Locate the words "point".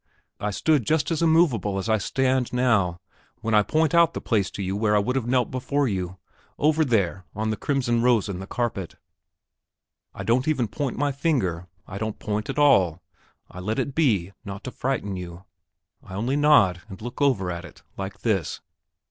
3.61-3.93, 10.69-10.95, 12.17-12.49